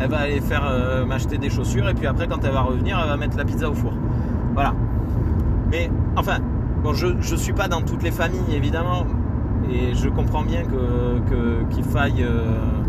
elle 0.00 0.10
va 0.10 0.18
aller 0.18 0.40
faire 0.40 0.64
m'acheter 1.06 1.38
des 1.38 1.50
chaussures 1.50 1.88
et 1.88 1.94
puis 1.94 2.06
après, 2.06 2.26
quand 2.26 2.44
elle 2.44 2.52
va 2.52 2.62
revenir, 2.62 2.98
elle 3.00 3.08
va 3.08 3.16
mettre 3.16 3.36
la 3.36 3.44
pizza 3.44 3.70
au 3.70 3.74
four. 3.74 3.92
Voilà. 4.54 4.74
Mais 5.70 5.90
enfin, 6.16 6.38
Bon, 6.82 6.94
je 6.94 7.06
ne 7.06 7.36
suis 7.36 7.52
pas 7.52 7.68
dans 7.68 7.80
toutes 7.80 8.02
les 8.02 8.10
familles, 8.10 8.56
évidemment, 8.56 9.06
et 9.70 9.94
je 9.94 10.08
comprends 10.08 10.42
bien 10.42 10.64
que, 10.64 11.62
qu'il 11.72 11.84
faille 11.84 12.24
euh, 12.24 12.40
euh, 12.40 12.81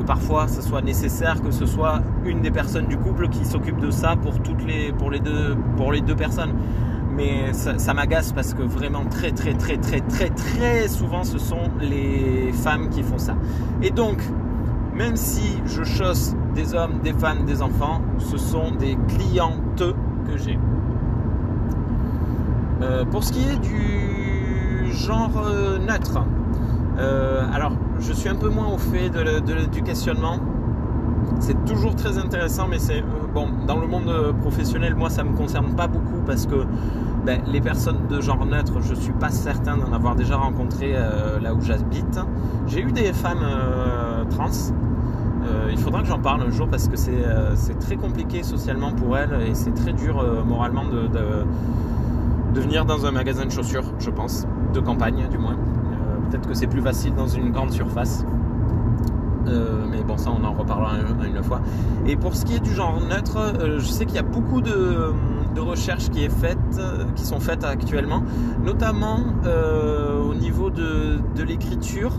que 0.00 0.06
parfois 0.06 0.48
ce 0.48 0.62
soit 0.62 0.82
nécessaire 0.82 1.40
que 1.42 1.50
ce 1.50 1.66
soit 1.66 2.00
une 2.24 2.40
des 2.40 2.50
personnes 2.50 2.86
du 2.86 2.96
couple 2.96 3.28
qui 3.28 3.44
s'occupe 3.44 3.78
de 3.78 3.90
ça 3.90 4.16
pour 4.16 4.40
toutes 4.40 4.64
les 4.64 4.92
pour 4.92 5.10
les 5.10 5.20
deux 5.20 5.56
pour 5.76 5.92
les 5.92 6.00
deux 6.00 6.16
personnes. 6.16 6.54
Mais 7.12 7.52
ça, 7.52 7.92
m'agace 7.92 8.32
parce 8.32 8.54
que 8.54 8.62
vraiment 8.62 9.04
très 9.04 9.32
très 9.32 9.52
très 9.52 9.76
très 9.76 10.00
très 10.00 10.30
très 10.30 10.88
souvent 10.88 11.24
ce 11.24 11.38
sont 11.38 11.70
les 11.80 12.52
femmes 12.52 12.88
qui 12.88 13.02
font 13.02 13.18
ça. 13.18 13.36
Et 13.82 13.90
donc 13.90 14.22
même 14.94 15.16
si 15.16 15.60
je 15.66 15.82
chausse 15.82 16.34
des 16.54 16.74
hommes, 16.74 17.00
des 17.02 17.12
femmes, 17.12 17.44
des 17.44 17.62
enfants, 17.62 18.00
ce 18.18 18.36
sont 18.36 18.72
des 18.72 18.96
clientes 19.08 19.82
que 20.26 20.36
j'ai. 20.36 20.58
Euh, 22.82 23.04
pour 23.04 23.24
ce 23.24 23.32
qui 23.32 23.48
est 23.48 23.58
du 23.58 24.92
genre 24.92 25.42
euh, 25.44 25.78
neutre, 25.78 26.20
euh, 27.00 27.42
alors 27.52 27.72
je 27.98 28.12
suis 28.12 28.28
un 28.28 28.34
peu 28.34 28.48
moins 28.48 28.68
au 28.68 28.78
fait 28.78 29.10
du 29.70 29.82
questionnement. 29.82 30.38
C'est 31.38 31.64
toujours 31.64 31.94
très 31.94 32.18
intéressant, 32.18 32.66
mais 32.68 32.78
c'est 32.78 33.02
bon 33.34 33.48
dans 33.66 33.78
le 33.78 33.86
monde 33.86 34.34
professionnel, 34.40 34.94
moi 34.94 35.10
ça 35.10 35.22
me 35.22 35.36
concerne 35.36 35.74
pas 35.74 35.86
beaucoup 35.86 36.20
parce 36.26 36.46
que 36.46 36.66
ben, 37.24 37.40
les 37.46 37.60
personnes 37.60 38.06
de 38.08 38.20
genre 38.20 38.44
neutre, 38.44 38.80
je 38.80 38.94
suis 38.94 39.12
pas 39.12 39.30
certain 39.30 39.76
d'en 39.76 39.92
avoir 39.92 40.16
déjà 40.16 40.36
rencontré 40.36 40.94
là 41.40 41.54
où 41.54 41.60
j'habite. 41.60 42.18
J'ai 42.66 42.80
eu 42.80 42.92
des 42.92 43.12
femmes 43.12 43.46
trans. 44.30 44.72
il 45.70 45.78
faudra 45.78 46.02
que 46.02 46.08
j'en 46.08 46.18
parle 46.18 46.42
un 46.42 46.50
jour 46.50 46.68
parce 46.68 46.88
que 46.88 46.96
c'est 46.96 47.78
très 47.78 47.96
compliqué 47.96 48.42
socialement 48.42 48.92
pour 48.92 49.16
elles 49.16 49.38
et 49.48 49.54
c'est 49.54 49.74
très 49.74 49.92
dur 49.92 50.24
moralement 50.46 50.84
de 50.84 51.44
de 52.54 52.60
venir 52.60 52.84
dans 52.84 53.06
un 53.06 53.12
magasin 53.12 53.44
de 53.44 53.50
chaussures, 53.50 53.84
je 53.98 54.10
pense, 54.10 54.46
de 54.74 54.80
campagne 54.80 55.28
du 55.30 55.38
moins. 55.38 55.56
Euh, 56.30 56.36
peut-être 56.36 56.48
que 56.48 56.54
c'est 56.54 56.66
plus 56.66 56.82
facile 56.82 57.14
dans 57.14 57.26
une 57.26 57.50
grande 57.50 57.70
surface. 57.70 58.24
Euh, 59.46 59.84
mais 59.90 60.02
bon, 60.02 60.16
ça 60.16 60.30
on 60.30 60.44
en 60.44 60.52
reparlera 60.52 60.92
une, 61.26 61.42
fois. 61.42 61.60
Et 62.06 62.16
pour 62.16 62.34
ce 62.34 62.44
qui 62.44 62.54
est 62.54 62.60
du 62.60 62.72
genre 62.72 63.00
neutre, 63.00 63.38
euh, 63.38 63.78
je 63.78 63.86
sais 63.86 64.04
qu'il 64.04 64.16
y 64.16 64.18
a 64.18 64.22
beaucoup 64.22 64.60
de, 64.60 65.12
recherches 65.58 66.08
qui, 66.08 66.24
est 66.24 66.30
qui 67.16 67.24
sont 67.24 67.38
faites 67.38 67.64
actuellement, 67.64 68.22
notamment 68.64 69.18
au 70.24 70.34
niveau 70.34 70.70
de, 70.70 71.20
l'écriture 71.46 72.12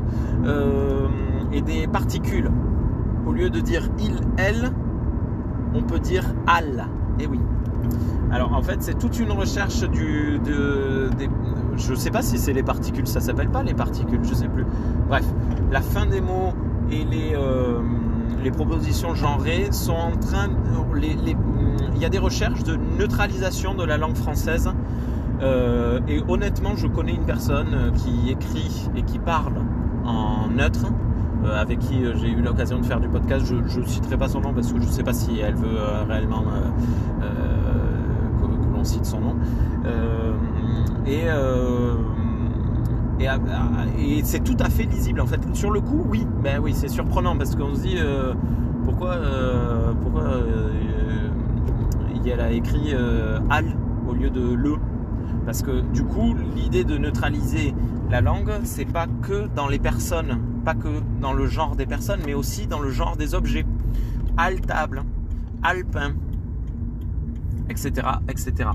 et 1.52 1.62
des 1.62 1.88
particules. 1.88 2.52
Au 3.26 3.32
lieu 3.32 3.50
de 3.50 3.60
dire 3.60 3.90
il, 4.00 4.20
elle, 4.38 4.72
on 5.74 5.82
peut 5.82 6.00
dire 6.00 6.26
al. 6.46 6.86
Et 7.20 7.24
eh 7.24 7.28
oui. 7.28 7.40
Alors 8.32 8.54
en 8.54 8.62
fait, 8.62 8.82
c'est 8.82 8.98
toute 8.98 9.20
une 9.20 9.32
recherche 9.32 9.82
du, 9.90 10.40
de, 10.40 11.10
je 11.78 11.92
ne 11.92 11.96
sais 11.96 12.12
pas 12.12 12.22
si 12.22 12.38
c'est 12.38 12.54
les 12.54 12.64
particules, 12.64 13.08
ça 13.08 13.20
s'appelle 13.20 13.50
pas 13.50 13.64
les 13.64 13.74
particules, 13.74 14.20
je 14.24 14.34
sais 14.34 14.48
plus. 14.48 14.66
Bref, 15.08 15.26
la 15.72 15.82
fin 15.82 16.06
des 16.06 16.22
mots 16.22 16.54
et 16.92 17.04
les, 17.04 17.34
euh, 17.36 17.80
les 18.44 18.52
propositions 18.52 19.16
genrées 19.16 19.68
sont 19.72 19.94
en 19.94 20.18
train, 20.18 20.50
il 21.02 22.02
y 22.02 22.06
a 22.06 22.10
des 22.10 22.18
recherches 22.18 22.64
de 22.64 22.76
neutralisation 22.76 23.74
de 23.74 23.84
la 23.84 23.98
langue 23.98 24.16
française. 24.16 24.72
Euh, 25.42 26.00
et 26.08 26.22
honnêtement, 26.28 26.76
je 26.76 26.86
connais 26.88 27.14
une 27.14 27.26
personne 27.26 27.92
qui 27.96 28.30
écrit 28.30 28.90
et 28.96 29.02
qui 29.02 29.18
parle 29.20 29.54
en 30.06 30.48
neutre. 30.48 30.86
Euh, 31.44 31.60
avec 31.60 31.80
qui 31.80 32.04
j'ai 32.18 32.30
eu 32.30 32.40
l'occasion 32.40 32.78
de 32.78 32.86
faire 32.86 33.00
du 33.00 33.08
podcast. 33.08 33.44
Je 33.48 33.80
ne 33.80 33.86
citerai 33.86 34.16
pas 34.16 34.28
son 34.28 34.42
nom 34.42 34.54
parce 34.54 34.72
que 34.72 34.80
je 34.80 34.86
ne 34.86 34.92
sais 34.92 35.02
pas 35.02 35.14
si 35.14 35.40
elle 35.40 35.56
veut 35.56 35.80
réellement 36.08 36.44
on 38.82 38.84
cite 38.84 39.06
son 39.06 39.22
nom. 39.22 39.36
Et 41.06 41.26
et, 44.00 44.22
c'est 44.24 44.44
tout 44.44 44.58
à 44.60 44.70
fait 44.70 44.84
lisible 44.84 45.22
en 45.22 45.28
fait. 45.28 45.40
Sur 45.54 45.72
le 45.72 45.80
coup, 45.82 46.04
oui, 46.10 46.26
ben 46.44 46.60
oui, 46.62 46.74
c'est 46.74 46.88
surprenant 46.88 47.38
parce 47.38 47.56
qu'on 47.56 47.76
se 47.76 47.82
dit 47.82 47.98
pourquoi, 48.84 49.18
pourquoi 50.02 50.24
elle 52.26 52.40
a 52.40 52.52
écrit 52.52 52.94
al 53.50 53.66
au 54.08 54.14
lieu 54.14 54.30
de 54.30 54.54
le? 54.54 54.76
Parce 55.46 55.62
que 55.62 55.82
du 55.82 56.04
coup, 56.04 56.36
l'idée 56.56 56.84
de 56.84 56.98
neutraliser 56.98 57.74
la 58.10 58.22
langue, 58.22 58.52
c'est 58.64 58.86
pas 58.86 59.08
que 59.22 59.48
dans 59.56 59.68
les 59.68 59.80
personnes, 59.80 60.40
pas 60.64 60.74
que 60.74 60.88
dans 61.20 61.34
le 61.34 61.46
genre 61.46 61.76
des 61.76 61.86
personnes, 61.86 62.22
mais 62.26 62.34
aussi 62.34 62.68
dans 62.68 62.80
le 62.80 62.90
genre 62.90 63.18
des 63.18 63.34
objets. 63.36 63.66
Altable, 64.38 65.04
alpin, 65.64 66.14
etc. 67.70 68.08
etc. 68.30 68.70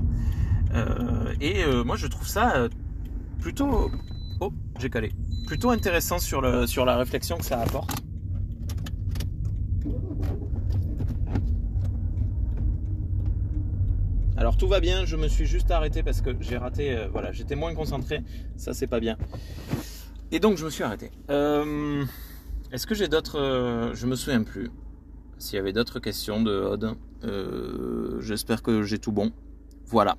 Euh, 0.73 1.33
et 1.41 1.63
euh, 1.63 1.83
moi, 1.83 1.95
je 1.95 2.07
trouve 2.07 2.27
ça 2.27 2.55
euh, 2.55 2.69
plutôt. 3.39 3.91
Oh, 4.39 4.51
j'ai 4.79 4.89
calé. 4.89 5.11
Plutôt 5.45 5.69
intéressant 5.69 6.19
sur, 6.19 6.41
la 6.41 6.97
réflexion 6.97 7.37
que 7.37 7.45
ça 7.45 7.59
apporte. 7.59 7.91
Alors 14.35 14.55
tout 14.55 14.67
va 14.67 14.79
bien, 14.79 15.03
je 15.03 15.15
me 15.15 15.27
suis 15.27 15.47
juste 15.47 15.71
arrêté 15.71 16.03
parce 16.03 16.21
que 16.21 16.29
j'ai 16.41 16.57
raté, 16.57 17.07
voilà, 17.11 17.31
j'étais 17.31 17.55
moins 17.55 17.73
concentré, 17.73 18.21
ça 18.55 18.71
c'est 18.71 18.85
pas 18.85 18.99
bien. 18.99 19.17
Et 20.31 20.39
donc 20.39 20.57
je 20.57 20.65
me 20.65 20.69
suis 20.69 20.83
arrêté. 20.83 21.09
Est-ce 22.71 22.85
que 22.85 22.93
j'ai 22.93 23.07
d'autres... 23.07 23.91
Je 23.95 24.05
me 24.05 24.15
souviens 24.15 24.43
plus. 24.43 24.69
S'il 25.39 25.55
y 25.55 25.59
avait 25.59 25.73
d'autres 25.73 25.99
questions 25.99 26.41
de 26.43 26.51
Odd, 26.51 26.95
j'espère 28.19 28.61
que 28.61 28.83
j'ai 28.83 28.99
tout 28.99 29.11
bon. 29.11 29.31
Voilà. 29.87 30.17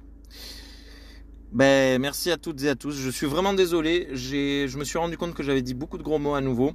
Ben, 1.52 1.98
merci 2.00 2.30
à 2.30 2.36
toutes 2.36 2.62
et 2.62 2.68
à 2.68 2.74
tous. 2.74 2.92
Je 2.92 3.10
suis 3.10 3.26
vraiment 3.26 3.54
désolé. 3.54 4.08
Je 4.12 4.76
me 4.76 4.84
suis 4.84 4.98
rendu 4.98 5.16
compte 5.16 5.34
que 5.34 5.42
j'avais 5.42 5.62
dit 5.62 5.74
beaucoup 5.74 5.98
de 5.98 6.02
gros 6.02 6.18
mots 6.18 6.34
à 6.34 6.40
nouveau. 6.40 6.72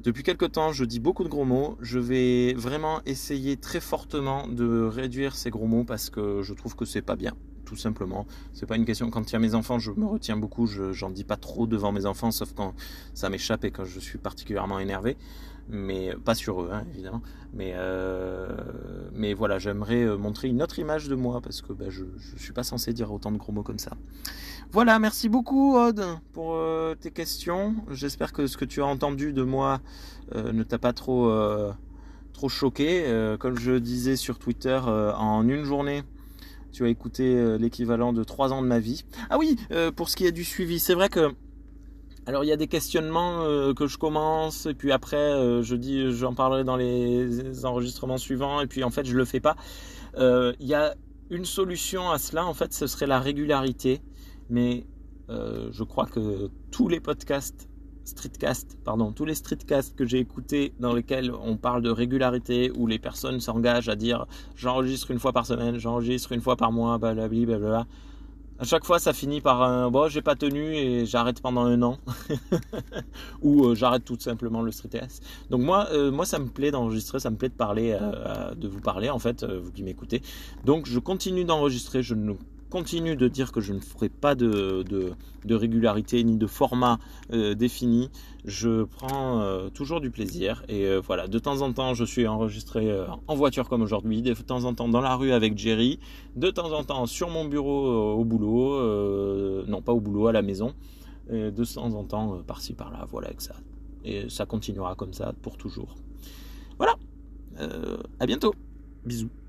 Depuis 0.00 0.22
quelque 0.22 0.44
temps, 0.44 0.72
je 0.72 0.84
dis 0.84 1.00
beaucoup 1.00 1.24
de 1.24 1.28
gros 1.28 1.44
mots. 1.44 1.78
Je 1.80 1.98
vais 1.98 2.54
vraiment 2.54 3.00
essayer 3.06 3.56
très 3.56 3.80
fortement 3.80 4.48
de 4.48 4.82
réduire 4.82 5.34
ces 5.34 5.50
gros 5.50 5.66
mots 5.66 5.84
parce 5.84 6.10
que 6.10 6.42
je 6.42 6.52
trouve 6.54 6.74
que 6.74 6.84
c'est 6.84 7.02
pas 7.02 7.16
bien, 7.16 7.34
tout 7.64 7.76
simplement. 7.76 8.26
C'est 8.52 8.66
pas 8.66 8.76
une 8.76 8.84
question. 8.84 9.10
Quand 9.10 9.30
il 9.30 9.32
y 9.32 9.36
a 9.36 9.38
mes 9.38 9.54
enfants, 9.54 9.78
je 9.78 9.92
me 9.92 10.06
retiens 10.06 10.36
beaucoup. 10.36 10.66
Je 10.66 10.92
j'en 10.92 11.10
dis 11.10 11.24
pas 11.24 11.36
trop 11.36 11.66
devant 11.66 11.92
mes 11.92 12.06
enfants, 12.06 12.30
sauf 12.30 12.52
quand 12.54 12.74
ça 13.14 13.28
m'échappe 13.28 13.64
et 13.64 13.70
quand 13.70 13.84
je 13.84 14.00
suis 14.00 14.18
particulièrement 14.18 14.78
énervé 14.78 15.16
mais 15.68 16.14
pas 16.24 16.34
sur 16.34 16.62
eux 16.62 16.70
hein, 16.72 16.84
évidemment. 16.92 17.22
Mais, 17.54 17.72
euh, 17.74 18.48
mais 19.12 19.34
voilà, 19.34 19.58
j'aimerais 19.58 20.02
euh, 20.02 20.16
montrer 20.16 20.48
une 20.48 20.62
autre 20.62 20.78
image 20.78 21.08
de 21.08 21.14
moi 21.14 21.40
parce 21.40 21.60
que 21.60 21.72
bah, 21.72 21.86
je 21.88 22.04
ne 22.04 22.38
suis 22.38 22.52
pas 22.52 22.62
censé 22.62 22.92
dire 22.92 23.12
autant 23.12 23.30
de 23.30 23.36
gros 23.36 23.52
mots 23.52 23.62
comme 23.62 23.78
ça. 23.78 23.92
Voilà, 24.70 24.98
merci 24.98 25.28
beaucoup 25.28 25.76
Aude 25.76 26.04
pour 26.32 26.54
euh, 26.54 26.94
tes 26.94 27.10
questions. 27.10 27.74
J'espère 27.90 28.32
que 28.32 28.46
ce 28.46 28.56
que 28.56 28.64
tu 28.64 28.80
as 28.80 28.86
entendu 28.86 29.32
de 29.32 29.42
moi 29.42 29.80
ne 30.34 30.62
t'a 30.62 30.78
pas 30.78 30.94
trop, 30.94 31.30
trop 32.32 32.48
choqué. 32.48 33.04
comme 33.38 33.58
je 33.58 33.72
disais 33.72 34.16
sur 34.16 34.38
Twitter, 34.38 34.80
en 34.82 35.46
une 35.46 35.64
journée, 35.64 36.04
tu 36.72 36.84
as 36.84 36.88
écouté 36.88 37.56
l'équivalent 37.58 38.12
de 38.12 38.24
trois 38.24 38.52
ans 38.52 38.62
de 38.62 38.66
ma 38.66 38.78
vie. 38.78 39.04
Ah 39.30 39.38
oui, 39.38 39.56
pour 39.96 40.08
ce 40.08 40.16
qui 40.16 40.26
est 40.26 40.32
du 40.32 40.44
suivi, 40.44 40.80
c'est 40.80 40.94
vrai 40.94 41.08
que 41.08 41.32
alors 42.24 42.44
il 42.44 42.46
y 42.46 42.52
a 42.52 42.56
des 42.56 42.68
questionnements 42.68 43.42
euh, 43.42 43.74
que 43.74 43.88
je 43.88 43.98
commence 43.98 44.66
et 44.66 44.74
puis 44.74 44.92
après 44.92 45.16
euh, 45.16 45.62
je 45.62 45.74
dis 45.74 46.12
j'en 46.12 46.34
parlerai 46.34 46.62
dans 46.62 46.76
les 46.76 47.64
enregistrements 47.64 48.16
suivants 48.16 48.60
et 48.60 48.68
puis 48.68 48.84
en 48.84 48.90
fait 48.90 49.04
je 49.04 49.16
le 49.16 49.24
fais 49.24 49.40
pas. 49.40 49.56
Euh, 50.16 50.52
il 50.60 50.68
y 50.68 50.74
a 50.74 50.94
une 51.30 51.44
solution 51.44 52.10
à 52.10 52.18
cela 52.18 52.46
en 52.46 52.54
fait 52.54 52.72
ce 52.72 52.86
serait 52.86 53.06
la 53.06 53.18
régularité 53.18 54.00
mais 54.50 54.86
je 55.28 55.82
crois 55.82 56.04
que 56.04 56.50
tous 56.70 56.88
les 56.88 57.00
podcasts 57.00 57.66
streetcast 58.04 58.78
pardon 58.84 59.12
tous 59.12 59.24
les 59.24 59.34
streetcasts 59.34 59.96
que 59.96 60.04
j'ai 60.04 60.18
écoutés 60.18 60.74
dans 60.80 60.92
lesquels 60.92 61.32
on 61.32 61.56
parle 61.56 61.82
de 61.82 61.90
régularité 61.90 62.70
où 62.76 62.86
les 62.86 62.98
personnes 62.98 63.40
s'engagent 63.40 63.88
à 63.88 63.96
dire 63.96 64.26
j'enregistre 64.56 65.10
une 65.10 65.18
fois 65.18 65.32
par 65.32 65.46
semaine 65.46 65.78
j'enregistre 65.78 66.32
une 66.32 66.40
fois 66.40 66.56
par 66.56 66.72
mois 66.72 66.98
blablabla 66.98 67.46
blablabla 67.46 67.86
à 68.62 68.64
chaque 68.64 68.84
fois, 68.84 69.00
ça 69.00 69.12
finit 69.12 69.40
par 69.40 69.60
un 69.62 69.90
bon, 69.90 70.08
j'ai 70.08 70.22
pas 70.22 70.36
tenu 70.36 70.76
et 70.76 71.04
j'arrête 71.04 71.40
pendant 71.40 71.62
un 71.62 71.82
an, 71.82 71.98
ou 73.42 73.64
euh, 73.64 73.74
j'arrête 73.74 74.04
tout 74.04 74.16
simplement 74.20 74.62
le 74.62 74.70
street 74.70 75.00
Donc 75.50 75.62
moi, 75.62 75.88
euh, 75.90 76.12
moi, 76.12 76.24
ça 76.26 76.38
me 76.38 76.46
plaît 76.46 76.70
d'enregistrer, 76.70 77.18
ça 77.18 77.30
me 77.30 77.36
plaît 77.36 77.48
de 77.48 77.54
parler, 77.54 77.98
euh, 78.00 78.54
de 78.54 78.68
vous 78.68 78.80
parler 78.80 79.10
en 79.10 79.18
fait, 79.18 79.44
vous 79.44 79.72
qui 79.72 79.82
m'écoutez. 79.82 80.22
Donc 80.64 80.86
je 80.86 81.00
continue 81.00 81.44
d'enregistrer, 81.44 82.04
je 82.04 82.14
ne 82.14 82.34
continue 82.72 83.16
de 83.16 83.28
dire 83.28 83.52
que 83.52 83.60
je 83.60 83.74
ne 83.74 83.80
ferai 83.80 84.08
pas 84.08 84.34
de, 84.34 85.12
régularité 85.46 86.24
ni 86.24 86.38
de 86.38 86.46
format 86.46 86.98
euh, 87.30 87.54
défini. 87.54 88.08
Je 88.46 88.84
prends 88.84 89.40
euh, 89.40 89.68
toujours 89.68 90.00
du 90.00 90.10
plaisir 90.10 90.64
et 90.70 90.86
euh, 90.86 90.98
voilà, 90.98 91.28
de 91.28 91.38
temps 91.38 91.60
en 91.60 91.70
temps 91.74 91.92
je 91.92 92.04
suis 92.04 92.26
enregistré 92.26 92.90
en 93.28 93.34
voiture 93.34 93.68
comme 93.68 93.82
aujourd'hui, 93.82 94.22
de 94.22 94.32
temps 94.32 94.64
en 94.64 94.72
temps 94.72 94.88
dans 94.88 95.02
la 95.02 95.14
rue 95.16 95.32
avec 95.32 95.58
Jerry, 95.58 96.00
de 96.34 96.50
temps 96.50 96.72
en 96.72 96.82
temps 96.82 97.04
sur 97.04 97.28
mon 97.28 97.44
bureau 97.44 98.14
au 98.14 98.24
boulot, 98.24 99.66
non 99.66 99.82
pas 99.82 99.92
au 99.92 100.00
boulot, 100.00 100.28
à 100.28 100.32
la 100.32 100.40
maison, 100.40 100.72
de 101.30 101.74
temps 101.74 101.92
en 101.92 102.04
temps 102.04 102.40
par-ci 102.46 102.72
par-là, 102.72 103.06
voilà 103.10 103.28
avec 103.28 103.42
ça. 103.42 103.54
Et 104.02 104.30
ça 104.30 104.46
continuera 104.46 104.94
comme 104.94 105.12
ça 105.12 105.34
pour 105.42 105.58
toujours. 105.58 105.94
Voilà, 106.78 106.94
à 108.18 108.26
bientôt, 108.26 108.54
bisous. 109.04 109.41